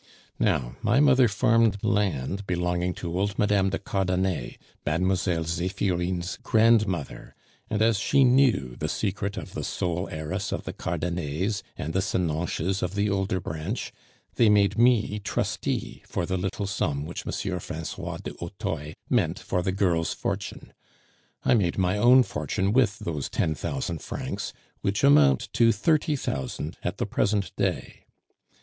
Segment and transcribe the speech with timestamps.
[0.39, 3.69] Now, my mother farmed land belonging to old Mme.
[3.69, 5.43] de Cardanet, Mlle.
[5.43, 7.35] Zephirine's grandmother;
[7.69, 12.01] and as she knew the secret of the sole heiress of the Cardanets and the
[12.01, 13.93] Senonches of the older branch,
[14.37, 17.59] they made me trustee for the little sum which M.
[17.59, 20.73] Francois du Hautoy meant for the girl's fortune.
[21.45, 26.79] I made my own fortune with those ten thousand francs, which amount to thirty thousand
[26.81, 28.07] at the present day.